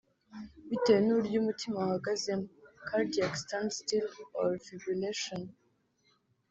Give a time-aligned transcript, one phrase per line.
[0.69, 2.47] bitewe n’uburyo umutima wahagazemo
[2.87, 4.07] (cardiac standstill
[4.39, 5.41] or fibrillation)